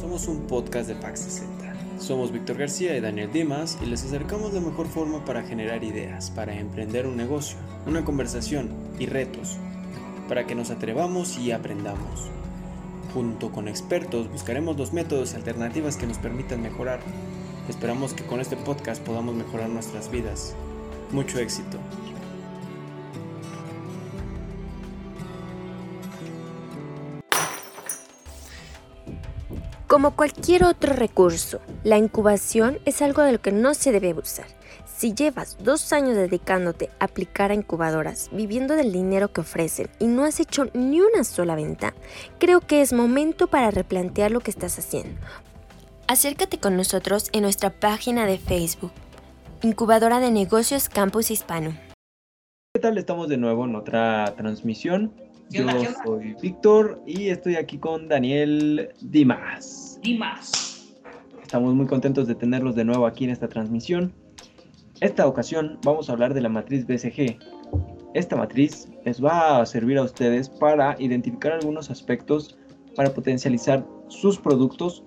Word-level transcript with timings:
Somos 0.00 0.28
un 0.28 0.46
podcast 0.46 0.88
de 0.88 0.94
Pax 0.94 1.20
60. 1.20 1.98
Somos 1.98 2.30
Víctor 2.30 2.56
García 2.56 2.96
y 2.96 3.00
Daniel 3.00 3.32
Dimas 3.32 3.76
y 3.82 3.86
les 3.86 4.04
acercamos 4.04 4.54
la 4.54 4.60
mejor 4.60 4.86
forma 4.86 5.24
para 5.24 5.42
generar 5.42 5.82
ideas, 5.82 6.30
para 6.30 6.54
emprender 6.54 7.08
un 7.08 7.16
negocio, 7.16 7.58
una 7.84 8.04
conversación 8.04 8.70
y 9.00 9.06
retos, 9.06 9.56
para 10.28 10.46
que 10.46 10.54
nos 10.54 10.70
atrevamos 10.70 11.36
y 11.36 11.50
aprendamos. 11.50 12.28
Junto 13.12 13.50
con 13.50 13.66
expertos 13.66 14.30
buscaremos 14.30 14.76
los 14.76 14.92
métodos 14.92 15.32
y 15.32 15.36
alternativas 15.36 15.96
que 15.96 16.06
nos 16.06 16.18
permitan 16.18 16.62
mejorar. 16.62 17.00
Esperamos 17.68 18.14
que 18.14 18.24
con 18.24 18.40
este 18.40 18.56
podcast 18.56 19.02
podamos 19.02 19.34
mejorar 19.34 19.68
nuestras 19.68 20.12
vidas. 20.12 20.54
Mucho 21.10 21.40
éxito. 21.40 21.78
Como 29.88 30.14
cualquier 30.14 30.64
otro 30.64 30.92
recurso, 30.92 31.60
la 31.82 31.96
incubación 31.96 32.78
es 32.84 33.00
algo 33.00 33.22
de 33.22 33.32
lo 33.32 33.40
que 33.40 33.52
no 33.52 33.72
se 33.72 33.90
debe 33.90 34.10
abusar. 34.10 34.44
Si 34.84 35.14
llevas 35.14 35.56
dos 35.64 35.94
años 35.94 36.14
dedicándote 36.14 36.90
a 37.00 37.06
aplicar 37.06 37.52
a 37.52 37.54
incubadoras, 37.54 38.28
viviendo 38.30 38.74
del 38.74 38.92
dinero 38.92 39.32
que 39.32 39.40
ofrecen 39.40 39.88
y 39.98 40.06
no 40.06 40.24
has 40.24 40.40
hecho 40.40 40.66
ni 40.74 41.00
una 41.00 41.24
sola 41.24 41.54
venta, 41.54 41.94
creo 42.38 42.60
que 42.60 42.82
es 42.82 42.92
momento 42.92 43.46
para 43.46 43.70
replantear 43.70 44.30
lo 44.30 44.40
que 44.40 44.50
estás 44.50 44.78
haciendo. 44.78 45.18
Acércate 46.06 46.58
con 46.58 46.76
nosotros 46.76 47.30
en 47.32 47.40
nuestra 47.40 47.70
página 47.70 48.26
de 48.26 48.36
Facebook, 48.36 48.92
Incubadora 49.62 50.20
de 50.20 50.30
Negocios 50.30 50.90
Campus 50.90 51.30
Hispano. 51.30 51.72
¿Qué 52.74 52.80
tal? 52.82 52.98
Estamos 52.98 53.30
de 53.30 53.38
nuevo 53.38 53.64
en 53.64 53.74
otra 53.74 54.34
transmisión. 54.36 55.14
Yo 55.50 55.66
soy 56.04 56.36
Víctor 56.42 57.02
y 57.06 57.28
estoy 57.28 57.56
aquí 57.56 57.78
con 57.78 58.06
Daniel 58.06 58.90
Dimas. 59.00 59.98
Dimas. 60.02 60.92
Estamos 61.40 61.74
muy 61.74 61.86
contentos 61.86 62.28
de 62.28 62.34
tenerlos 62.34 62.74
de 62.74 62.84
nuevo 62.84 63.06
aquí 63.06 63.24
en 63.24 63.30
esta 63.30 63.48
transmisión. 63.48 64.12
Esta 65.00 65.26
ocasión 65.26 65.78
vamos 65.82 66.10
a 66.10 66.12
hablar 66.12 66.34
de 66.34 66.42
la 66.42 66.50
matriz 66.50 66.86
BCG. 66.86 67.38
Esta 68.12 68.36
matriz 68.36 68.88
les 69.06 69.24
va 69.24 69.60
a 69.60 69.66
servir 69.66 69.96
a 69.96 70.02
ustedes 70.02 70.50
para 70.50 70.96
identificar 70.98 71.52
algunos 71.52 71.90
aspectos 71.90 72.58
para 72.94 73.14
potencializar 73.14 73.86
sus 74.08 74.38
productos 74.38 75.02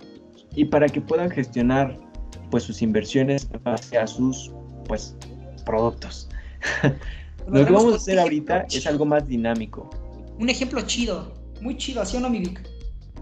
y 0.56 0.66
para 0.66 0.88
que 0.90 1.02
puedan 1.02 1.30
gestionar 1.30 1.96
pues 2.50 2.64
sus 2.64 2.82
inversiones 2.82 3.48
hacia 3.66 4.08
sus 4.08 4.52
pues 4.88 5.16
productos. 5.68 6.30
Lo 7.48 7.64
que 7.64 7.72
vamos 7.72 7.94
a 7.94 7.98
hacer 7.98 8.18
ahorita 8.20 8.66
es 8.72 8.88
algo 8.88 9.06
más 9.06 9.28
dinámico 9.28 9.90
un 10.40 10.50
ejemplo 10.50 10.82
chido, 10.82 11.34
muy 11.62 11.78
chido, 11.78 12.06
¿sí 12.06 12.18
o 12.18 12.20
no, 12.20 12.30
mi 12.30 12.40
Vic? 12.40 12.62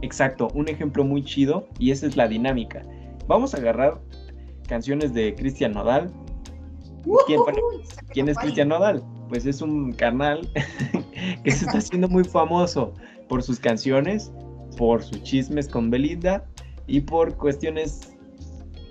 Exacto, 0.01 0.47
un 0.53 0.69
ejemplo 0.69 1.03
muy 1.03 1.23
chido 1.23 1.67
y 1.77 1.91
esa 1.91 2.07
es 2.07 2.15
la 2.15 2.27
dinámica. 2.27 2.85
Vamos 3.27 3.53
a 3.53 3.57
agarrar 3.57 4.01
canciones 4.67 5.13
de 5.13 5.35
Cristian 5.35 5.73
Nodal. 5.73 6.11
¿Quién, 8.13 8.29
es 8.29 8.37
Cristian 8.37 8.69
Nodal? 8.69 9.03
Pues 9.27 9.45
es 9.45 9.61
un 9.61 9.93
carnal 9.93 10.49
que 11.43 11.51
se 11.51 11.65
está 11.65 11.79
haciendo 11.79 12.07
muy 12.07 12.23
famoso 12.23 12.93
por 13.27 13.43
sus 13.43 13.59
canciones, 13.59 14.31
por 14.77 15.03
sus 15.03 15.21
chismes 15.23 15.67
con 15.67 15.89
Belinda 15.89 16.45
y 16.87 17.01
por 17.01 17.35
cuestiones, 17.35 18.13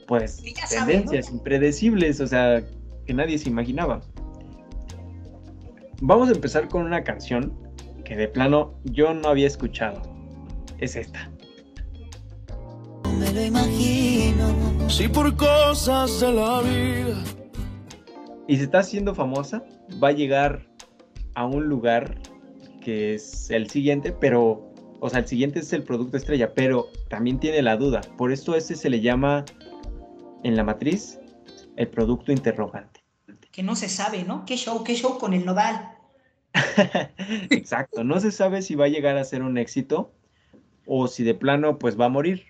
pues, 0.07 0.43
tendencias 0.71 1.31
impredecibles, 1.31 2.21
o 2.21 2.27
sea, 2.27 2.63
que 3.07 3.15
nadie 3.15 3.39
se 3.39 3.49
imaginaba. 3.49 4.01
Vamos 6.01 6.29
a 6.29 6.33
empezar 6.33 6.69
con 6.69 6.85
una 6.87 7.03
canción 7.03 7.53
que 8.09 8.17
de 8.17 8.27
plano 8.27 8.75
yo 8.85 9.13
no 9.13 9.29
había 9.29 9.47
escuchado. 9.47 10.01
Es 10.79 10.97
esta. 10.97 11.31
Me 13.19 13.31
lo 13.33 13.45
imagino. 13.45 14.89
Si 14.89 15.09
por 15.09 15.37
cosas 15.37 16.19
de 16.19 16.33
la 16.33 16.63
vida. 16.63 17.23
Y 18.47 18.57
se 18.57 18.63
está 18.63 18.79
haciendo 18.79 19.15
famosa, 19.15 19.63
va 20.03 20.09
a 20.09 20.13
llegar 20.13 20.67
a 21.35 21.45
un 21.45 21.69
lugar 21.69 22.19
que 22.81 23.13
es 23.13 23.51
el 23.51 23.69
siguiente, 23.69 24.11
pero, 24.11 24.73
o 25.01 25.11
sea, 25.11 25.19
el 25.19 25.27
siguiente 25.27 25.59
es 25.59 25.71
el 25.75 25.83
producto 25.83 26.17
estrella, 26.17 26.55
pero 26.55 26.87
también 27.11 27.39
tiene 27.39 27.61
la 27.61 27.77
duda. 27.77 28.01
Por 28.17 28.33
eso 28.33 28.57
ese 28.57 28.75
se 28.75 28.89
le 28.89 29.03
llama 29.03 29.45
en 30.45 30.57
la 30.57 30.65
matriz 30.65 31.21
el 31.77 31.89
producto 31.89 32.33
interrogante. 32.33 33.05
Que 33.53 33.63
no 33.63 33.77
se 33.77 33.91
sabe, 33.91 34.25
¿no? 34.25 34.47
¿Qué 34.47 34.57
show, 34.57 34.83
qué 34.83 34.95
show 34.95 35.19
con 35.19 35.35
el 35.35 35.45
nodal? 35.45 35.88
Exacto, 37.51 38.05
no 38.05 38.21
se 38.21 38.31
sabe 38.31 38.63
si 38.63 38.75
va 38.75 38.87
a 38.87 38.89
llegar 38.89 39.17
a 39.17 39.25
ser 39.25 39.43
un 39.43 39.59
éxito 39.59 40.13
o 40.87 41.09
si 41.09 41.25
de 41.25 41.35
plano 41.35 41.79
pues 41.79 41.99
va 41.99 42.07
a 42.07 42.11
morir. 42.11 42.47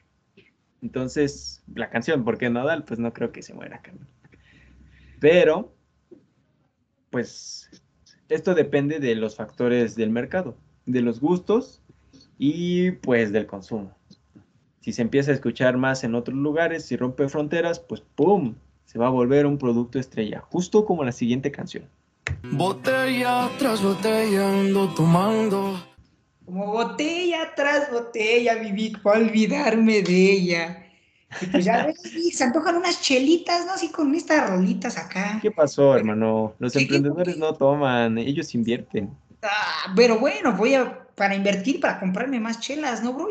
Entonces, 0.83 1.63
la 1.75 1.91
canción, 1.91 2.25
¿por 2.25 2.39
qué 2.39 2.51
Nadal? 2.51 2.85
Pues 2.85 3.01
no 3.01 3.13
creo 3.13 3.33
que 3.33 3.43
se 3.43 3.55
muera. 3.55 3.83
Pero, 5.19 5.75
pues, 7.11 7.83
esto 8.29 8.55
depende 8.55 9.01
de 9.01 9.17
los 9.17 9.35
factores 9.35 9.97
del 9.97 10.11
mercado, 10.11 10.57
de 10.87 11.03
los 11.03 11.21
gustos 11.21 11.83
y 12.39 12.93
pues 12.93 13.33
del 13.33 13.47
consumo. 13.47 13.97
Si 14.81 14.93
se 14.93 15.03
empieza 15.03 15.33
a 15.33 15.35
escuchar 15.35 15.77
más 15.77 16.05
en 16.05 16.15
otros 16.15 16.39
lugares, 16.39 16.85
si 16.85 16.97
rompe 16.97 17.29
fronteras, 17.29 17.81
pues 17.81 18.01
¡pum! 18.01 18.55
Se 18.85 18.99
va 18.99 19.09
a 19.09 19.11
volver 19.11 19.47
un 19.47 19.59
producto 19.59 19.99
estrella, 19.99 20.41
justo 20.41 20.85
como 20.87 21.05
la 21.05 21.13
siguiente 21.13 21.51
canción. 21.51 21.89
Botella 22.51 23.51
tras 23.59 23.83
botella 23.83 24.49
ando 24.49 24.89
tomando. 24.95 25.81
Como 26.45 26.67
botella 26.73 27.53
tras 27.55 27.91
botella, 27.91 28.55
viví 28.57 28.91
para 29.03 29.21
olvidarme 29.21 30.03
de 30.03 30.33
ella. 30.33 30.85
Y 31.43 31.47
pues 31.47 31.65
ya 31.65 31.87
ves, 31.87 32.01
se 32.33 32.45
antojan 32.45 32.77
unas 32.77 33.03
chelitas, 33.03 33.67
¿no? 33.67 33.73
Así 33.73 33.91
con 33.91 34.15
estas 34.15 34.49
rolitas 34.49 34.97
acá. 34.97 35.39
¿Qué 35.43 35.51
pasó, 35.51 35.95
hermano? 35.95 36.55
Los 36.59 36.75
emprendedores 36.75 37.37
no 37.37 37.53
toman, 37.55 38.17
ellos 38.19 38.55
invierten. 38.55 39.11
Ah, 39.43 39.93
pero 39.95 40.19
bueno, 40.19 40.53
voy 40.57 40.75
a 40.75 41.07
para 41.19 41.35
invertir, 41.35 41.81
para 41.81 41.99
comprarme 41.99 42.39
más 42.39 42.61
chelas, 42.61 43.03
¿no, 43.03 43.13
bro? 43.13 43.29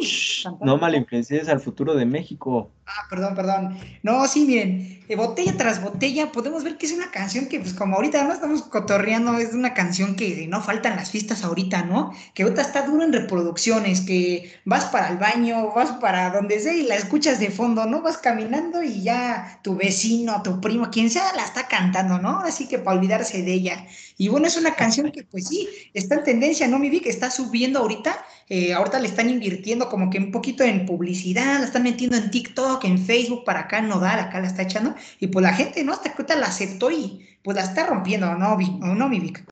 no 0.62 0.78
malinfluencies 0.78 1.48
al 1.48 1.62
futuro 1.62 1.96
de 1.96 2.06
México. 2.06 2.70
Ah, 2.86 3.06
perdón, 3.10 3.36
perdón. 3.36 3.78
No, 4.04 4.28
sí, 4.28 4.46
miren, 4.46 5.04
eh, 5.10 5.16
botella 5.16 5.56
tras 5.58 5.82
botella, 5.82 6.32
podemos 6.32 6.64
ver 6.64 6.78
que 6.78 6.86
es 6.86 6.94
una 6.94 7.12
canción 7.12 7.48
que, 7.48 7.60
pues, 7.60 7.74
como 7.74 7.96
ahorita 7.96 8.24
no 8.24 8.34
estamos 8.34 8.64
cotorreando, 8.64 9.38
es 9.38 9.54
una 9.54 9.74
canción 9.74 10.16
que 10.16 10.48
no 10.48 10.62
faltan 10.62 10.96
las 10.96 11.12
fiestas 11.12 11.44
ahorita, 11.44 11.84
¿no? 11.84 12.14
Que 12.34 12.44
ahorita 12.44 12.62
está 12.62 12.84
duro 12.84 13.04
en 13.04 13.12
reproducciones, 13.12 14.02
que 14.02 14.54
vas 14.64 14.86
para 14.86 15.10
el 15.10 15.18
baño, 15.18 15.72
vas 15.74 15.92
para 15.94 16.30
donde 16.32 16.60
sea 16.60 16.74
y 16.74 16.84
la 16.84 16.96
escuchas 16.96 17.40
de 17.40 17.52
fondo, 17.52 17.86
¿no? 17.86 18.02
Vas 18.02 18.18
caminando 18.18 18.82
y 18.84 19.02
ya 19.02 19.60
tu 19.64 19.76
vecino, 19.76 20.42
tu 20.44 20.62
primo, 20.62 20.90
quien 20.90 21.10
sea, 21.10 21.34
la 21.36 21.44
está 21.44 21.68
cantando, 21.68 22.20
¿no? 22.20 22.40
Así 22.40 22.68
que 22.68 22.80
para 22.80 22.98
olvidarse 22.98 23.44
de 23.44 23.54
ella. 23.54 23.86
Y 24.18 24.30
bueno, 24.30 24.48
es 24.48 24.58
una 24.58 24.76
canción 24.76 25.12
que, 25.12 25.24
pues 25.24 25.48
sí, 25.48 25.68
está 25.94 26.16
en 26.16 26.24
tendencia, 26.24 26.68
¿no, 26.68 26.80
mi 26.80 26.90
vi 26.90 27.02
que 27.02 27.10
está 27.10 27.30
subiendo 27.32 27.77
ahorita, 27.78 28.26
eh, 28.50 28.74
ahorita 28.74 29.00
le 29.00 29.08
están 29.08 29.30
invirtiendo 29.30 29.90
como 29.90 30.10
que 30.10 30.18
un 30.18 30.32
poquito 30.32 30.64
en 30.64 30.86
publicidad, 30.86 31.60
la 31.60 31.66
están 31.66 31.84
metiendo 31.84 32.18
en 32.18 32.32
TikTok, 32.32 32.84
en 32.86 32.98
Facebook, 32.98 33.44
para 33.44 33.62
acá 33.62 33.82
no 33.82 34.00
dar, 34.00 34.20
acá 34.20 34.40
la 34.40 34.48
está 34.48 34.64
echando, 34.64 34.96
y 35.20 35.28
pues 35.28 35.44
la 35.44 35.54
gente, 35.54 35.84
¿no? 35.84 35.92
Hasta 35.92 36.10
que 36.10 36.22
ahorita 36.22 36.36
la 36.36 36.48
aceptó 36.48 36.92
y 36.92 37.28
pues 37.44 37.56
la 37.56 37.64
está 37.64 37.88
rompiendo, 37.88 38.36
¿no, 38.36 38.58
no 38.58 39.10
mi 39.10 39.20
Vic? 39.20 39.44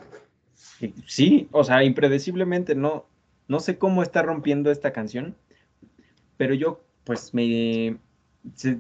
Sí, 1.08 1.48
o 1.52 1.64
sea, 1.64 1.84
impredeciblemente, 1.84 2.76
no, 2.76 3.06
no 3.48 3.60
sé 3.60 3.78
cómo 3.78 4.04
está 4.04 4.22
rompiendo 4.22 4.72
esta 4.72 4.92
canción, 4.92 5.36
pero 6.38 6.54
yo, 6.54 6.84
pues 7.04 7.34
me, 7.34 7.98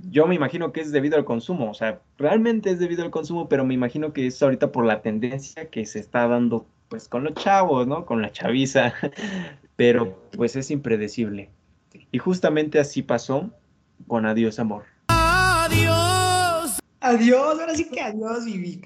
yo 0.09 0.27
me 0.27 0.35
imagino 0.35 0.71
que 0.71 0.81
es 0.81 0.91
debido 0.91 1.17
al 1.17 1.25
consumo, 1.25 1.69
o 1.69 1.73
sea, 1.73 2.01
realmente 2.17 2.71
es 2.71 2.79
debido 2.79 3.03
al 3.03 3.11
consumo, 3.11 3.47
pero 3.49 3.65
me 3.65 3.73
imagino 3.73 4.13
que 4.13 4.27
es 4.27 4.41
ahorita 4.41 4.71
por 4.71 4.85
la 4.85 5.01
tendencia 5.01 5.69
que 5.69 5.85
se 5.85 5.99
está 5.99 6.27
dando 6.27 6.67
pues 6.89 7.07
con 7.07 7.23
los 7.23 7.33
chavos, 7.35 7.87
¿no? 7.87 8.05
Con 8.05 8.21
la 8.21 8.31
chaviza, 8.31 8.93
pero 9.75 10.29
pues 10.31 10.55
es 10.55 10.71
impredecible. 10.71 11.49
Y 12.11 12.17
justamente 12.17 12.79
así 12.79 13.01
pasó 13.01 13.49
con 14.07 14.25
Adiós 14.25 14.59
Amor. 14.59 14.83
Adiós. 15.07 16.79
Adiós, 16.99 17.59
ahora 17.59 17.75
sí 17.75 17.89
que 17.89 18.01
adiós, 18.01 18.45
Vivi. 18.45 18.81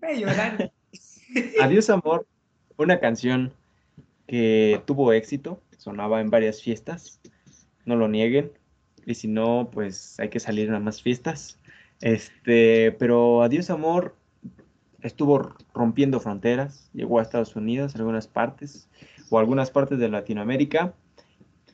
Voy 0.00 0.10
a 0.10 0.14
llorar. 0.14 0.72
Adiós 1.60 1.90
Amor, 1.90 2.26
una 2.76 3.00
canción 3.00 3.52
que 4.26 4.82
tuvo 4.86 5.12
éxito, 5.12 5.60
sonaba 5.76 6.20
en 6.20 6.30
varias 6.30 6.62
fiestas, 6.62 7.20
no 7.84 7.96
lo 7.96 8.08
nieguen, 8.08 8.52
y 9.06 9.14
si 9.14 9.28
no, 9.28 9.70
pues 9.72 10.18
hay 10.20 10.28
que 10.28 10.40
salir 10.40 10.70
a 10.70 10.80
más 10.80 11.02
fiestas. 11.02 11.58
Este, 12.00 12.92
pero 12.92 13.42
Adiós 13.42 13.70
Amor 13.70 14.17
estuvo 15.02 15.54
rompiendo 15.74 16.20
fronteras, 16.20 16.90
llegó 16.92 17.18
a 17.18 17.22
Estados 17.22 17.56
Unidos, 17.56 17.94
algunas 17.94 18.26
partes, 18.26 18.88
o 19.30 19.38
algunas 19.38 19.70
partes 19.70 19.98
de 19.98 20.08
Latinoamérica, 20.08 20.94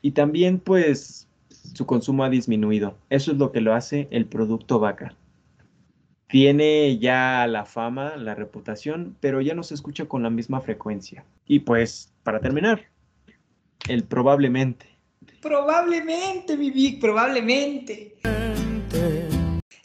y 0.01 0.11
también 0.11 0.59
pues 0.59 1.27
su 1.49 1.85
consumo 1.85 2.23
ha 2.23 2.29
disminuido. 2.29 2.97
Eso 3.09 3.31
es 3.31 3.37
lo 3.37 3.51
que 3.51 3.61
lo 3.61 3.73
hace 3.73 4.07
el 4.11 4.25
producto 4.25 4.79
vaca. 4.79 5.15
Tiene 6.27 6.97
ya 6.97 7.47
la 7.47 7.65
fama, 7.65 8.17
la 8.17 8.35
reputación, 8.35 9.15
pero 9.19 9.41
ya 9.41 9.53
no 9.53 9.63
se 9.63 9.75
escucha 9.75 10.05
con 10.05 10.23
la 10.23 10.29
misma 10.29 10.59
frecuencia. 10.59 11.23
Y 11.45 11.59
pues, 11.59 12.11
para 12.23 12.39
terminar, 12.39 12.81
el 13.87 14.03
probablemente, 14.03 14.95
Probablemente, 15.41 16.57
mi 16.57 16.71
Vic, 16.71 16.99
probablemente. 16.99 18.15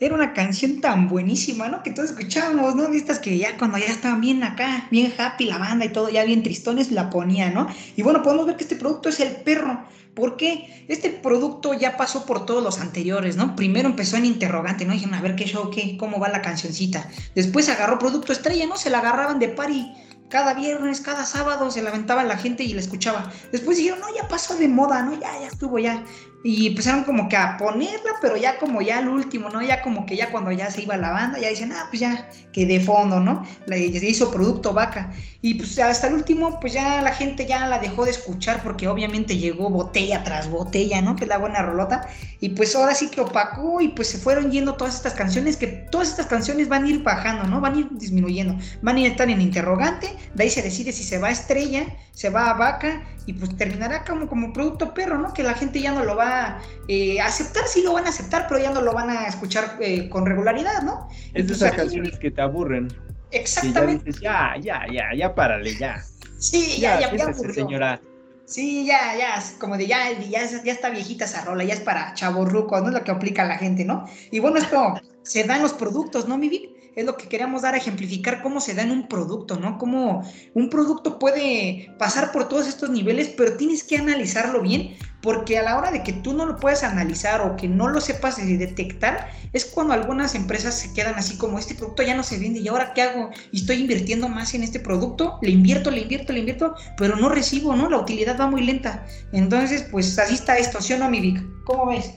Era 0.02 0.14
una 0.14 0.32
canción 0.32 0.80
tan 0.80 1.08
buenísima, 1.10 1.68
¿no? 1.68 1.82
Que 1.82 1.90
todos 1.90 2.12
escuchábamos, 2.12 2.74
¿no? 2.74 2.88
Vistas 2.88 3.18
que 3.18 3.36
ya 3.36 3.58
cuando 3.58 3.76
ya 3.76 3.84
estaban 3.84 4.22
bien 4.22 4.42
acá, 4.42 4.88
bien 4.90 5.12
happy 5.18 5.44
la 5.44 5.58
banda 5.58 5.84
y 5.84 5.90
todo, 5.90 6.08
ya 6.08 6.24
bien 6.24 6.42
tristones, 6.42 6.90
la 6.90 7.10
ponía, 7.10 7.50
¿no? 7.50 7.66
Y 7.96 8.02
bueno, 8.02 8.22
podemos 8.22 8.46
ver 8.46 8.56
que 8.56 8.62
este 8.62 8.76
producto 8.76 9.10
es 9.10 9.20
el 9.20 9.36
perro. 9.42 9.84
Porque 10.14 10.86
este 10.88 11.10
producto 11.10 11.74
ya 11.74 11.98
pasó 11.98 12.24
por 12.24 12.46
todos 12.46 12.64
los 12.64 12.80
anteriores, 12.80 13.36
¿no? 13.36 13.54
Primero 13.54 13.90
empezó 13.90 14.16
en 14.16 14.24
interrogante, 14.24 14.86
¿no? 14.86 14.94
Dijeron, 14.94 15.14
a 15.14 15.20
ver 15.20 15.36
qué 15.36 15.44
show, 15.44 15.70
qué, 15.70 15.98
cómo 15.98 16.18
va 16.18 16.30
la 16.30 16.40
cancioncita. 16.40 17.08
Después 17.34 17.68
agarró 17.68 17.98
producto 17.98 18.32
estrella, 18.32 18.66
¿no? 18.66 18.78
Se 18.78 18.88
la 18.88 19.00
agarraban 19.00 19.38
de 19.38 19.48
pari 19.48 19.92
cada 20.30 20.54
viernes, 20.54 21.00
cada 21.00 21.26
sábado 21.26 21.70
se 21.70 21.82
la 21.82 21.90
aventaba 21.90 22.24
la 22.24 22.38
gente 22.38 22.62
y 22.62 22.72
la 22.72 22.80
escuchaba. 22.80 23.30
Después 23.52 23.76
dijeron, 23.76 24.00
no, 24.00 24.06
ya 24.14 24.26
pasó 24.28 24.56
de 24.56 24.68
moda, 24.68 25.02
¿no? 25.02 25.12
Ya, 25.20 25.38
ya 25.40 25.48
estuvo 25.48 25.78
ya 25.78 26.02
y 26.42 26.68
empezaron 26.68 27.04
como 27.04 27.28
que 27.28 27.36
a 27.36 27.58
ponerla, 27.58 28.12
pero 28.22 28.36
ya 28.36 28.58
como 28.58 28.80
ya 28.80 28.98
al 28.98 29.08
último, 29.08 29.50
¿no? 29.50 29.60
Ya 29.60 29.82
como 29.82 30.06
que 30.06 30.16
ya 30.16 30.30
cuando 30.30 30.50
ya 30.50 30.70
se 30.70 30.82
iba 30.82 30.96
la 30.96 31.10
banda, 31.10 31.38
ya 31.38 31.50
dicen, 31.50 31.70
ah, 31.72 31.86
pues 31.90 32.00
ya, 32.00 32.30
que 32.52 32.64
de 32.64 32.80
fondo, 32.80 33.20
¿no? 33.20 33.44
Le 33.66 33.78
hizo 33.78 34.30
producto 34.30 34.72
vaca. 34.72 35.12
Y 35.42 35.54
pues 35.54 35.78
hasta 35.78 36.08
el 36.08 36.14
último, 36.14 36.58
pues 36.58 36.72
ya 36.72 37.02
la 37.02 37.12
gente 37.12 37.46
ya 37.46 37.66
la 37.66 37.78
dejó 37.78 38.06
de 38.06 38.12
escuchar 38.12 38.62
porque 38.62 38.88
obviamente 38.88 39.36
llegó 39.36 39.68
botella 39.68 40.24
tras 40.24 40.48
botella, 40.48 41.02
¿no? 41.02 41.14
Que 41.14 41.24
es 41.24 41.28
la 41.28 41.38
buena 41.38 41.62
rolota. 41.62 42.08
Y 42.40 42.50
pues 42.50 42.74
ahora 42.74 42.94
sí 42.94 43.08
que 43.10 43.20
opacó 43.20 43.82
y 43.82 43.88
pues 43.88 44.08
se 44.08 44.18
fueron 44.18 44.50
yendo 44.50 44.74
todas 44.74 44.94
estas 44.94 45.12
canciones, 45.12 45.58
que 45.58 45.66
todas 45.66 46.08
estas 46.08 46.26
canciones 46.26 46.68
van 46.68 46.84
a 46.84 46.88
ir 46.88 47.02
bajando, 47.02 47.44
¿no? 47.44 47.60
Van 47.60 47.74
a 47.74 47.78
ir 47.80 47.88
disminuyendo. 47.90 48.56
Van 48.80 48.96
a 48.96 49.06
estar 49.06 49.28
en 49.28 49.42
interrogante, 49.42 50.16
de 50.34 50.42
ahí 50.42 50.50
se 50.50 50.62
decide 50.62 50.92
si 50.92 51.04
se 51.04 51.18
va 51.18 51.28
a 51.28 51.32
estrella, 51.32 51.86
se 52.12 52.30
va 52.30 52.50
a 52.50 52.54
vaca 52.54 53.02
y 53.30 53.32
pues 53.32 53.56
terminará 53.56 54.04
como, 54.04 54.26
como 54.26 54.52
producto 54.52 54.92
perro, 54.92 55.16
¿no? 55.16 55.32
Que 55.32 55.44
la 55.44 55.54
gente 55.54 55.80
ya 55.80 55.92
no 55.92 56.04
lo 56.04 56.16
va 56.16 56.46
a 56.46 56.62
eh, 56.88 57.20
aceptar, 57.20 57.62
sí 57.68 57.80
lo 57.80 57.92
van 57.92 58.06
a 58.06 58.08
aceptar, 58.08 58.46
pero 58.48 58.60
ya 58.60 58.72
no 58.72 58.82
lo 58.82 58.92
van 58.92 59.08
a 59.08 59.26
escuchar 59.26 59.76
eh, 59.80 60.08
con 60.08 60.26
regularidad, 60.26 60.82
¿no? 60.82 61.08
Es 61.32 61.46
de 61.46 61.54
esas 61.54 61.72
canciones 61.74 62.18
que 62.18 62.32
te 62.32 62.42
aburren. 62.42 62.88
Exactamente. 63.30 64.10
ya, 64.20 64.56
ya, 64.60 64.84
ya, 64.92 65.14
ya, 65.16 65.32
párale, 65.32 65.76
ya. 65.76 66.02
Sí, 66.40 66.80
ya, 66.80 66.98
ya, 66.98 67.14
ya, 67.16 67.32
señora. 67.32 68.00
Sí, 68.46 68.84
ya, 68.84 69.16
ya, 69.16 69.40
como 69.60 69.76
de 69.76 69.86
ya, 69.86 70.10
ya, 70.10 70.44
ya 70.44 70.72
está 70.72 70.90
viejita 70.90 71.26
esa 71.26 71.44
rola, 71.44 71.62
ya 71.62 71.74
es 71.74 71.80
para 71.80 72.12
chaborruco, 72.14 72.80
¿no? 72.80 72.88
Es 72.88 72.94
lo 72.94 73.04
que 73.04 73.12
aplica 73.12 73.44
la 73.44 73.58
gente, 73.58 73.84
¿no? 73.84 74.06
Y 74.32 74.40
bueno, 74.40 74.58
esto 74.58 75.00
se 75.22 75.44
da 75.44 75.54
en 75.54 75.62
los 75.62 75.74
productos, 75.74 76.26
¿no, 76.26 76.36
mi 76.36 76.48
Vic? 76.48 76.79
Es 76.96 77.04
lo 77.04 77.16
que 77.16 77.28
queríamos 77.28 77.62
dar 77.62 77.74
a 77.74 77.78
ejemplificar 77.78 78.42
cómo 78.42 78.60
se 78.60 78.74
da 78.74 78.82
en 78.82 78.90
un 78.90 79.08
producto, 79.08 79.58
¿no? 79.58 79.78
Cómo 79.78 80.28
un 80.54 80.70
producto 80.70 81.18
puede 81.18 81.94
pasar 81.98 82.32
por 82.32 82.48
todos 82.48 82.68
estos 82.68 82.90
niveles, 82.90 83.32
pero 83.36 83.56
tienes 83.56 83.84
que 83.84 83.96
analizarlo 83.96 84.60
bien, 84.60 84.96
porque 85.22 85.58
a 85.58 85.62
la 85.62 85.76
hora 85.78 85.90
de 85.90 86.02
que 86.02 86.12
tú 86.12 86.32
no 86.32 86.46
lo 86.46 86.56
puedes 86.56 86.82
analizar 86.82 87.40
o 87.42 87.56
que 87.56 87.68
no 87.68 87.88
lo 87.88 88.00
sepas 88.00 88.36
detectar, 88.36 89.30
es 89.52 89.64
cuando 89.64 89.92
algunas 89.92 90.34
empresas 90.34 90.78
se 90.78 90.92
quedan 90.94 91.14
así 91.16 91.36
como, 91.36 91.58
este 91.58 91.74
producto 91.74 92.02
ya 92.02 92.14
no 92.14 92.22
se 92.22 92.38
vende, 92.38 92.60
¿y 92.60 92.68
ahora 92.68 92.92
qué 92.94 93.02
hago? 93.02 93.30
Y 93.52 93.60
estoy 93.60 93.76
invirtiendo 93.76 94.28
más 94.28 94.54
en 94.54 94.62
este 94.62 94.80
producto, 94.80 95.38
le 95.42 95.50
invierto, 95.50 95.90
le 95.90 96.00
invierto, 96.00 96.32
le 96.32 96.40
invierto, 96.40 96.74
pero 96.96 97.16
no 97.16 97.28
recibo, 97.28 97.76
¿no? 97.76 97.88
La 97.90 97.98
utilidad 97.98 98.38
va 98.38 98.46
muy 98.46 98.64
lenta. 98.64 99.04
Entonces, 99.32 99.86
pues 99.90 100.18
así 100.18 100.34
está 100.34 100.56
esto, 100.56 100.80
¿sí 100.80 100.94
o 100.94 100.98
no, 100.98 101.10
mi 101.10 101.20
Vic? 101.20 101.44
¿Cómo 101.64 101.86
ves? 101.86 102.12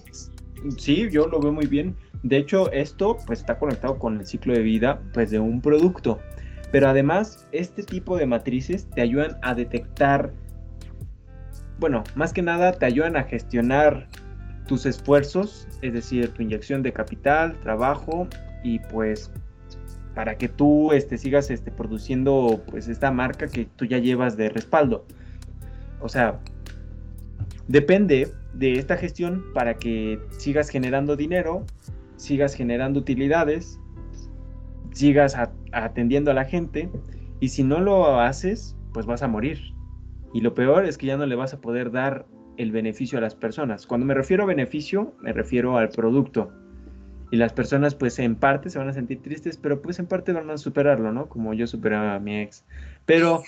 Sí, 0.77 1.07
yo 1.11 1.27
lo 1.27 1.39
veo 1.39 1.51
muy 1.51 1.67
bien. 1.67 1.95
De 2.23 2.37
hecho, 2.37 2.71
esto 2.71 3.17
pues 3.25 3.39
está 3.39 3.59
conectado 3.59 3.99
con 3.99 4.17
el 4.17 4.25
ciclo 4.25 4.53
de 4.53 4.61
vida 4.61 5.01
pues 5.13 5.29
de 5.29 5.39
un 5.39 5.61
producto. 5.61 6.19
Pero 6.71 6.87
además, 6.87 7.47
este 7.51 7.83
tipo 7.83 8.17
de 8.17 8.25
matrices 8.25 8.89
te 8.89 9.01
ayudan 9.01 9.37
a 9.41 9.53
detectar, 9.53 10.33
bueno, 11.79 12.03
más 12.15 12.33
que 12.33 12.41
nada 12.41 12.71
te 12.71 12.85
ayudan 12.85 13.15
a 13.15 13.23
gestionar 13.23 14.07
tus 14.67 14.85
esfuerzos, 14.85 15.67
es 15.81 15.93
decir, 15.93 16.29
tu 16.29 16.41
inyección 16.41 16.81
de 16.81 16.93
capital, 16.93 17.59
trabajo 17.59 18.27
y 18.63 18.79
pues 18.79 19.29
para 20.15 20.37
que 20.37 20.47
tú 20.47 20.93
este, 20.93 21.17
sigas 21.17 21.49
este, 21.49 21.71
produciendo 21.71 22.63
pues 22.67 22.87
esta 22.87 23.11
marca 23.11 23.47
que 23.47 23.65
tú 23.75 23.85
ya 23.85 23.97
llevas 23.97 24.37
de 24.37 24.49
respaldo. 24.49 25.05
O 25.99 26.09
sea, 26.09 26.39
depende 27.67 28.31
de 28.53 28.73
esta 28.73 28.97
gestión 28.97 29.43
para 29.53 29.75
que 29.75 30.19
sigas 30.37 30.69
generando 30.69 31.15
dinero 31.15 31.65
sigas 32.17 32.55
generando 32.55 32.99
utilidades, 32.99 33.79
sigas 34.91 35.35
atendiendo 35.71 36.31
a 36.31 36.33
la 36.33 36.45
gente 36.45 36.89
y 37.39 37.49
si 37.49 37.63
no 37.63 37.79
lo 37.79 38.19
haces, 38.19 38.75
pues 38.93 39.05
vas 39.05 39.23
a 39.23 39.27
morir. 39.27 39.59
Y 40.33 40.41
lo 40.41 40.53
peor 40.53 40.85
es 40.85 40.97
que 40.97 41.07
ya 41.07 41.17
no 41.17 41.25
le 41.25 41.35
vas 41.35 41.53
a 41.53 41.61
poder 41.61 41.91
dar 41.91 42.25
el 42.57 42.71
beneficio 42.71 43.17
a 43.17 43.21
las 43.21 43.35
personas. 43.35 43.85
Cuando 43.85 44.05
me 44.05 44.13
refiero 44.13 44.43
a 44.43 44.47
beneficio, 44.47 45.13
me 45.21 45.33
refiero 45.33 45.77
al 45.77 45.89
producto. 45.89 46.51
Y 47.31 47.37
las 47.37 47.51
personas 47.51 47.95
pues 47.95 48.19
en 48.19 48.35
parte 48.35 48.69
se 48.69 48.77
van 48.77 48.89
a 48.89 48.93
sentir 48.93 49.21
tristes, 49.21 49.57
pero 49.57 49.81
pues 49.81 49.97
en 49.99 50.05
parte 50.05 50.33
van 50.33 50.49
a 50.51 50.57
superarlo, 50.57 51.11
¿no? 51.11 51.29
Como 51.29 51.53
yo 51.53 51.65
superaba 51.65 52.15
a 52.15 52.19
mi 52.19 52.41
ex. 52.41 52.63
Pero, 53.05 53.41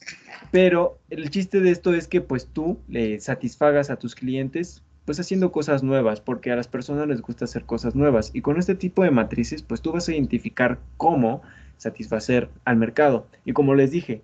pero 0.50 0.98
el 1.08 1.30
chiste 1.30 1.60
de 1.60 1.70
esto 1.70 1.94
es 1.94 2.06
que 2.06 2.20
pues 2.20 2.48
tú 2.48 2.78
le 2.86 3.18
satisfagas 3.20 3.88
a 3.90 3.96
tus 3.96 4.14
clientes 4.14 4.84
pues 5.10 5.18
haciendo 5.18 5.50
cosas 5.50 5.82
nuevas, 5.82 6.20
porque 6.20 6.52
a 6.52 6.54
las 6.54 6.68
personas 6.68 7.08
les 7.08 7.20
gusta 7.20 7.44
hacer 7.44 7.64
cosas 7.64 7.96
nuevas. 7.96 8.30
Y 8.32 8.42
con 8.42 8.60
este 8.60 8.76
tipo 8.76 9.02
de 9.02 9.10
matrices, 9.10 9.60
pues 9.60 9.82
tú 9.82 9.90
vas 9.90 10.08
a 10.08 10.12
identificar 10.12 10.78
cómo 10.98 11.42
satisfacer 11.78 12.48
al 12.64 12.76
mercado. 12.76 13.26
Y 13.44 13.52
como 13.52 13.74
les 13.74 13.90
dije, 13.90 14.22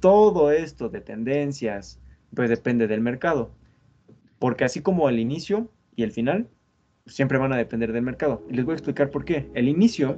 todo 0.00 0.50
esto 0.50 0.88
de 0.88 1.02
tendencias, 1.02 2.00
pues 2.34 2.48
depende 2.48 2.86
del 2.86 3.02
mercado. 3.02 3.50
Porque 4.38 4.64
así 4.64 4.80
como 4.80 5.10
el 5.10 5.18
inicio 5.18 5.68
y 5.94 6.04
el 6.04 6.10
final, 6.10 6.48
siempre 7.04 7.36
van 7.36 7.52
a 7.52 7.58
depender 7.58 7.92
del 7.92 8.00
mercado. 8.00 8.42
Y 8.48 8.54
les 8.54 8.64
voy 8.64 8.72
a 8.72 8.76
explicar 8.76 9.10
por 9.10 9.26
qué. 9.26 9.50
El 9.52 9.68
inicio 9.68 10.16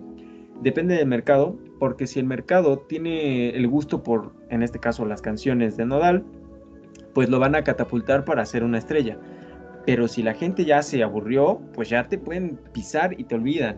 depende 0.63 0.95
del 0.95 1.09
mercado, 1.09 1.59
porque 1.81 2.07
si 2.07 2.21
el 2.21 2.27
mercado 2.27 2.79
tiene 2.79 3.57
el 3.57 3.67
gusto 3.67 4.05
por, 4.05 4.37
en 4.51 4.63
este 4.63 4.79
caso, 4.79 5.05
las 5.05 5.21
canciones 5.21 5.77
de 5.77 5.85
Nodal, 5.85 6.25
pues 7.13 7.29
lo 7.29 7.41
van 7.41 7.57
a 7.57 7.65
catapultar 7.65 8.25
para 8.25 8.43
hacer 8.43 8.63
una 8.63 8.79
estrella. 8.79 9.19
Pero 9.87 10.09
si 10.09 10.23
la 10.23 10.35
gente 10.35 10.65
ya 10.65 10.83
se 10.83 11.03
aburrió, 11.03 11.61
pues 11.73 11.89
ya 11.89 12.09
te 12.09 12.19
pueden 12.19 12.59
pisar 12.73 13.19
y 13.19 13.25
te 13.25 13.37
olvidan. 13.37 13.77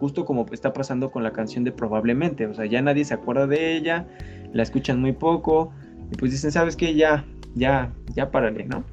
Justo 0.00 0.24
como 0.24 0.44
está 0.50 0.72
pasando 0.72 1.12
con 1.12 1.22
la 1.22 1.32
canción 1.32 1.62
de 1.62 1.70
Probablemente. 1.70 2.46
O 2.46 2.54
sea, 2.54 2.66
ya 2.66 2.82
nadie 2.82 3.04
se 3.04 3.14
acuerda 3.14 3.46
de 3.46 3.76
ella, 3.76 4.08
la 4.52 4.64
escuchan 4.64 5.00
muy 5.00 5.12
poco. 5.12 5.72
Y 6.12 6.16
pues 6.16 6.32
dicen, 6.32 6.50
¿sabes 6.50 6.74
qué? 6.74 6.94
Ya, 6.94 7.24
ya, 7.54 7.92
ya 8.14 8.30
párale, 8.30 8.66
¿no? 8.66 8.84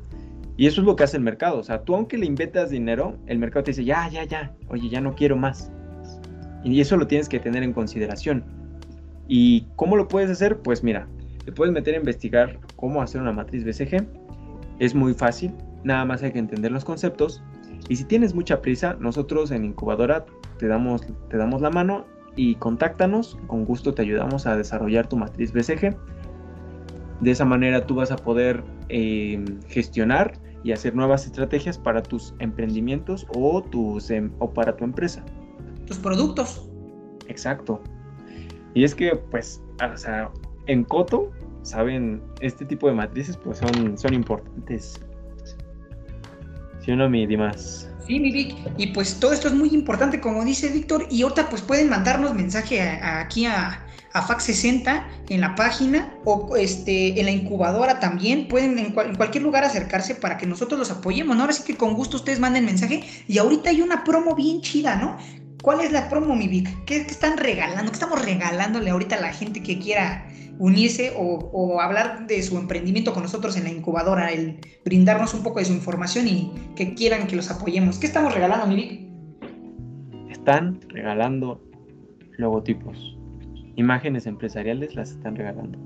Y 0.58 0.68
eso 0.68 0.82
es 0.82 0.86
lo 0.86 0.96
que 0.96 1.04
hace 1.04 1.18
el 1.18 1.24
mercado. 1.24 1.58
O 1.58 1.64
sea, 1.64 1.84
tú 1.84 1.96
aunque 1.96 2.20
le 2.20 2.28
inventas 2.28 2.70
dinero, 2.70 3.18
el 3.26 3.40
mercado 3.40 3.64
te 3.64 3.72
dice, 3.72 3.84
ya, 3.84 4.08
ya, 4.10 4.24
ya, 4.24 4.54
oye, 4.70 4.90
ya 4.90 5.02
no 5.02 5.16
quiero 5.16 5.36
más. 5.36 5.72
Y 6.64 6.80
eso 6.80 6.98
lo 6.98 7.08
tienes 7.08 7.28
que 7.28 7.40
tener 7.40 7.64
en 7.64 7.74
consideración. 7.74 8.44
¿Y 9.28 9.66
cómo 9.76 9.96
lo 9.98 10.08
puedes 10.08 10.30
hacer? 10.30 10.60
Pues 10.60 10.84
mira, 10.84 11.08
te 11.46 11.52
puedes 11.52 11.74
meter 11.74 11.96
a 11.96 11.98
investigar 11.98 12.60
cómo 12.76 13.02
hacer 13.02 13.22
una 13.22 13.32
matriz 13.32 13.66
BCG. 13.66 14.06
Es 14.78 14.94
muy 14.94 15.16
fácil. 15.16 15.52
Nada 15.84 16.06
más 16.06 16.24
hay 16.24 16.32
que 16.32 16.40
entender 16.40 16.72
los 16.72 16.86
conceptos. 16.86 17.44
Y 17.90 17.96
si 17.96 18.04
tienes 18.04 18.36
mucha 18.36 18.62
prisa, 18.62 18.96
nosotros 19.00 19.52
en 19.52 19.66
Incubadora 19.66 20.26
te 20.58 20.68
damos, 20.68 21.02
te 21.30 21.38
damos 21.38 21.62
la 21.62 21.70
mano 21.70 22.06
y 22.36 22.56
contáctanos. 22.56 23.38
Con 23.48 23.66
gusto 23.66 23.94
te 23.94 24.04
ayudamos 24.04 24.46
a 24.46 24.56
desarrollar 24.56 25.08
tu 25.08 25.18
matriz 25.18 25.52
BCG. 25.52 25.96
De 27.22 27.32
esa 27.32 27.46
manera 27.46 27.86
tú 27.86 27.96
vas 27.96 28.12
a 28.12 28.16
poder 28.16 28.64
eh, 28.90 29.44
gestionar 29.68 30.34
y 30.64 30.72
hacer 30.72 30.96
nuevas 30.96 31.26
estrategias 31.26 31.78
para 31.78 32.02
tus 32.02 32.36
emprendimientos 32.40 33.26
o, 33.36 33.62
tus, 33.64 34.10
em, 34.12 34.32
o 34.40 34.52
para 34.52 34.76
tu 34.76 34.84
empresa. 34.84 35.24
Tus 35.86 35.98
productos. 35.98 36.70
Exacto. 37.28 37.82
Y 38.74 38.84
es 38.84 38.96
que, 38.96 39.16
pues, 39.16 39.62
o 39.82 39.98
sea, 39.98 40.32
en 40.68 40.84
Coto, 40.84 41.32
saben, 41.64 42.22
este 42.40 42.66
tipo 42.66 42.88
de 42.88 42.94
matrices 42.94 43.38
pues 43.38 43.58
son, 43.58 43.98
son 43.98 44.14
importantes. 44.14 45.02
¿Sí 46.84 46.92
o 46.92 46.96
no, 46.96 47.10
mi 47.10 47.28
Dimas? 47.28 47.88
Sí, 48.06 48.20
mi 48.20 48.32
Vic. 48.32 48.56
Y 48.78 48.88
pues 48.88 49.20
todo 49.20 49.34
esto 49.34 49.48
es 49.48 49.54
muy 49.54 49.70
importante, 49.70 50.20
como 50.20 50.44
dice 50.44 50.70
Víctor. 50.70 51.08
Y 51.12 51.22
ahorita 51.22 51.50
pues 51.50 51.62
pueden 51.62 51.90
mandarnos 51.90 52.34
mensaje 52.34 52.82
aquí 52.82 53.46
a, 53.46 53.86
a 54.14 54.22
Fax 54.24 54.46
60 54.46 55.08
en 55.30 55.42
la 55.42 55.56
página 55.56 56.14
o 56.26 56.56
este, 56.58 57.20
en 57.20 57.26
la 57.26 57.32
incubadora 57.32 58.00
también. 58.00 58.48
Pueden 58.48 58.80
en, 58.80 58.94
cualquier 58.94 59.44
lugar 59.44 59.64
acercarse 59.64 60.16
para 60.16 60.38
que 60.38 60.48
nosotros 60.48 60.80
los 60.80 60.92
apoyemos. 60.92 61.36
¿no? 61.36 61.44
Ahora 61.44 61.54
sí 61.54 61.64
que 61.64 61.78
con 61.78 61.94
gusto 61.94 62.18
ustedes 62.18 62.40
manden 62.40 62.66
mensaje. 62.66 63.04
Y 63.28 63.38
ahorita 63.38 63.70
hay 63.70 63.82
una 63.82 64.04
promo 64.04 64.36
bien 64.36 64.62
chida, 64.62 64.96
¿no? 64.96 65.18
¿Cuál 65.62 65.82
es 65.82 65.92
la 65.92 66.10
promo, 66.10 66.36
mi 66.36 66.48
Vic? 66.48 66.86
¿Qué, 66.86 66.98
están 66.98 67.38
regalando? 67.38 67.92
¿Qué 67.92 67.96
estamos 67.96 68.24
regalándole 68.24 68.90
ahorita 68.90 69.18
a 69.18 69.22
la 69.22 69.32
gente 69.32 69.62
que 69.62 69.78
quiera 69.78 70.26
unirse 70.58 71.14
o, 71.18 71.80
hablar 71.82 72.28
de 72.28 72.42
su 72.44 72.58
emprendimiento 72.58 73.14
con 73.14 73.24
nosotros 73.24 73.58
en 73.58 73.64
la 73.64 73.72
incubadora, 73.72 74.32
el 74.32 74.60
brindarnos 74.86 75.34
un 75.34 75.44
poco 75.44 75.60
de 75.60 75.66
su 75.66 75.74
información 75.74 76.28
y 76.28 76.52
que 76.76 76.94
quieran 76.94 77.28
que 77.28 77.36
los 77.36 77.50
apoyemos. 77.50 78.00
¿Qué 78.00 78.08
estamos 78.08 78.34
regalando, 78.34 78.76
Vic? 78.76 79.02
Están 80.30 80.80
regalando 80.90 81.62
logotipos, 82.38 83.18
imágenes 83.76 84.26
empresariales 84.26 84.96
las 84.96 85.12
están 85.12 85.36
regalando. 85.36 85.78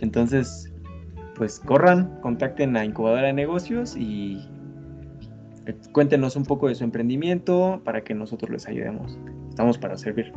Entonces, 0.00 0.72
pues 1.34 1.60
corran, 1.60 2.18
contacten 2.20 2.76
a 2.76 2.84
Incubadora 2.84 3.28
de 3.28 3.32
Negocios 3.32 3.96
y 3.96 4.38
cuéntenos 5.92 6.36
un 6.36 6.44
poco 6.44 6.68
de 6.68 6.74
su 6.74 6.84
emprendimiento 6.84 7.80
para 7.84 8.02
que 8.02 8.14
nosotros 8.14 8.50
les 8.50 8.66
ayudemos. 8.66 9.18
Estamos 9.48 9.78
para 9.78 9.96
servir. 9.96 10.32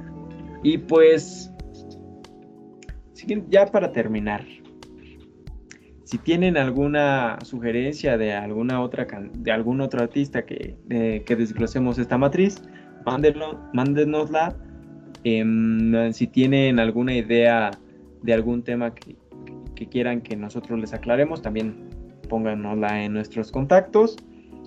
Y 0.64 0.78
pues, 0.78 1.52
ya 3.50 3.66
para 3.66 3.92
terminar, 3.92 4.46
si 6.04 6.18
tienen 6.18 6.58
alguna 6.58 7.38
sugerencia 7.44 8.18
de 8.18 8.34
alguna 8.34 8.82
otra 8.82 9.08
de 9.34 9.52
algún 9.52 9.80
otro 9.82 10.02
artista 10.02 10.46
que, 10.46 10.76
que 11.26 11.36
desglosemos 11.36 11.98
esta 12.00 12.18
matriz, 12.18 12.62
mándenlo, 13.06 13.60
mándenosla. 13.74 14.56
Em, 15.24 16.12
si 16.14 16.28
tienen 16.28 16.80
alguna 16.80 17.14
idea 17.14 17.72
de 18.24 18.34
algún 18.34 18.64
tema 18.64 18.94
que, 18.94 19.16
que, 19.76 19.88
quieran 19.88 20.22
que 20.22 20.36
nosotros 20.36 20.80
les 20.80 20.94
aclaremos, 20.94 21.42
también 21.42 21.90
pónganosla 22.28 23.04
en 23.04 23.14
nuestros 23.14 23.52
contactos. 23.52 24.18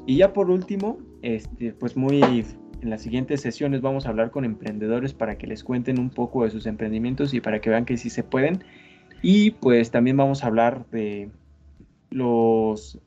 Y 0.07 0.17
ya 0.17 0.33
por 0.33 0.51
último, 0.51 0.99
este, 1.23 1.73
pues 1.73 1.97
muy 1.97 2.21
en 2.21 2.91
las 2.91 3.03
siguientes 3.03 3.41
sesiones 3.41 3.81
vamos 3.81 4.07
a 4.07 4.11
hablar 4.11 4.31
con 4.31 4.45
emprendedores 4.45 5.15
para 5.15 5.39
que 5.39 5.47
les 5.47 5.65
cuenten 5.65 5.99
un 5.99 6.11
poco 6.11 6.45
de 6.45 6.51
sus 6.51 6.67
emprendimientos 6.67 7.33
y 7.33 7.41
para 7.41 7.61
que 7.61 7.71
vean 7.71 7.87
que 7.87 7.97
sí 7.97 8.11
se 8.11 8.23
pueden 8.23 8.63
y 9.27 9.53
pues 9.53 9.91
también 9.91 10.19
vamos 10.19 10.45
a 10.45 10.49
hablar 10.49 10.85
de 10.91 11.31
los 12.11 12.99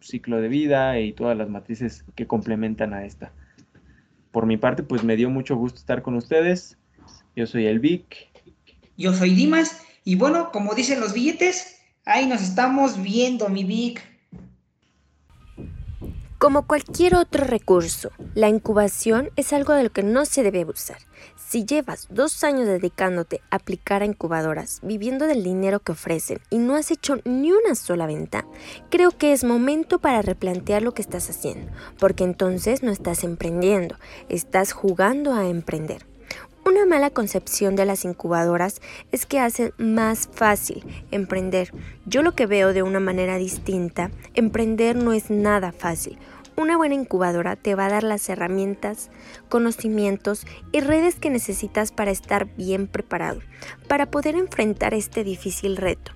ciclos 0.00 0.42
de 0.42 0.48
vida 0.48 0.98
y 0.98 1.12
todas 1.12 1.38
las 1.38 1.48
matrices 1.48 2.04
que 2.16 2.26
complementan 2.26 2.92
a 2.92 3.04
esta. 3.04 3.32
Por 4.32 4.46
mi 4.46 4.56
parte, 4.56 4.82
pues 4.82 5.04
me 5.04 5.14
dio 5.14 5.30
mucho 5.30 5.54
gusto 5.54 5.78
estar 5.78 6.02
con 6.02 6.16
ustedes. 6.16 6.78
Yo 7.36 7.46
soy 7.46 7.66
el 7.66 7.78
Vic. 7.78 8.32
Yo 8.96 9.14
soy 9.14 9.34
Dimas. 9.34 9.82
Y 10.02 10.16
bueno, 10.16 10.50
como 10.50 10.74
dicen 10.74 10.98
los 10.98 11.12
billetes, 11.12 11.80
ahí 12.06 12.26
nos 12.26 12.42
estamos 12.42 13.00
viendo, 13.00 13.48
mi 13.48 13.62
Vic. 13.62 14.02
Como 16.42 16.66
cualquier 16.66 17.14
otro 17.14 17.44
recurso, 17.44 18.10
la 18.34 18.48
incubación 18.48 19.30
es 19.36 19.52
algo 19.52 19.74
de 19.74 19.84
lo 19.84 19.90
que 19.90 20.02
no 20.02 20.24
se 20.24 20.42
debe 20.42 20.62
abusar. 20.62 20.98
Si 21.36 21.64
llevas 21.64 22.08
dos 22.10 22.42
años 22.42 22.66
dedicándote 22.66 23.40
a 23.52 23.56
aplicar 23.56 24.02
a 24.02 24.06
incubadoras, 24.06 24.80
viviendo 24.82 25.28
del 25.28 25.44
dinero 25.44 25.78
que 25.78 25.92
ofrecen 25.92 26.40
y 26.50 26.58
no 26.58 26.74
has 26.74 26.90
hecho 26.90 27.18
ni 27.24 27.52
una 27.52 27.76
sola 27.76 28.08
venta, 28.08 28.44
creo 28.90 29.12
que 29.12 29.32
es 29.32 29.44
momento 29.44 30.00
para 30.00 30.20
replantear 30.20 30.82
lo 30.82 30.94
que 30.94 31.02
estás 31.02 31.30
haciendo, 31.30 31.70
porque 32.00 32.24
entonces 32.24 32.82
no 32.82 32.90
estás 32.90 33.22
emprendiendo, 33.22 33.94
estás 34.28 34.72
jugando 34.72 35.34
a 35.34 35.46
emprender. 35.46 36.11
Una 36.64 36.86
mala 36.86 37.10
concepción 37.10 37.74
de 37.74 37.84
las 37.84 38.04
incubadoras 38.04 38.80
es 39.10 39.26
que 39.26 39.40
hacen 39.40 39.72
más 39.78 40.28
fácil 40.32 40.84
emprender. 41.10 41.72
Yo 42.06 42.22
lo 42.22 42.36
que 42.36 42.46
veo 42.46 42.72
de 42.72 42.84
una 42.84 43.00
manera 43.00 43.36
distinta, 43.36 44.12
emprender 44.34 44.94
no 44.94 45.12
es 45.12 45.28
nada 45.28 45.72
fácil. 45.72 46.18
Una 46.56 46.76
buena 46.76 46.94
incubadora 46.94 47.56
te 47.56 47.74
va 47.74 47.86
a 47.86 47.90
dar 47.90 48.04
las 48.04 48.28
herramientas, 48.28 49.10
conocimientos 49.48 50.46
y 50.70 50.80
redes 50.80 51.16
que 51.16 51.30
necesitas 51.30 51.90
para 51.90 52.12
estar 52.12 52.44
bien 52.56 52.86
preparado, 52.86 53.40
para 53.88 54.10
poder 54.10 54.36
enfrentar 54.36 54.94
este 54.94 55.24
difícil 55.24 55.76
reto. 55.76 56.12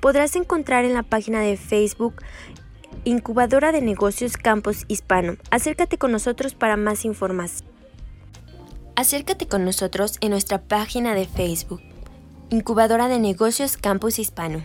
Podrás 0.00 0.36
encontrar 0.36 0.84
en 0.84 0.92
la 0.92 1.02
página 1.02 1.40
de 1.40 1.56
Facebook 1.56 2.16
Incubadora 3.04 3.72
de 3.72 3.80
Negocios 3.80 4.36
Campus 4.36 4.84
Hispano. 4.88 5.36
Acércate 5.50 5.96
con 5.96 6.12
nosotros 6.12 6.54
para 6.54 6.76
más 6.76 7.06
información. 7.06 7.71
Acércate 8.94 9.48
con 9.48 9.64
nosotros 9.64 10.18
en 10.20 10.30
nuestra 10.30 10.60
página 10.60 11.14
de 11.14 11.26
Facebook, 11.26 11.80
Incubadora 12.50 13.08
de 13.08 13.18
Negocios 13.18 13.78
Campus 13.78 14.18
Hispano. 14.18 14.62